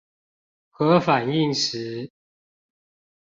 [0.71, 2.09] 核反應時